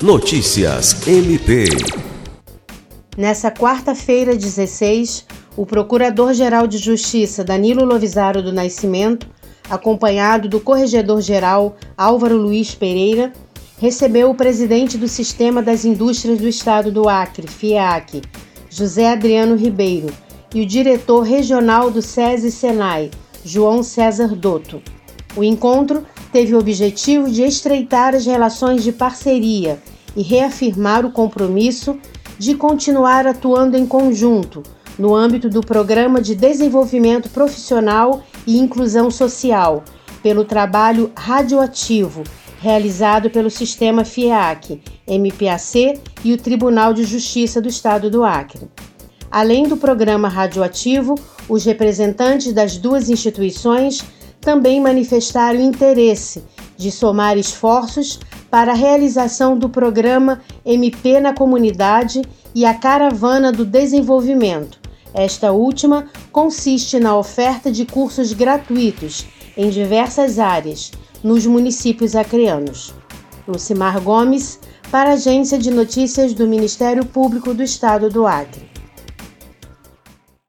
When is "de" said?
6.68-6.78, 27.30-27.42, 28.82-28.92, 32.38-32.54, 36.20-36.34, 46.92-47.04, 56.74-56.90, 67.70-67.84, 75.58-75.70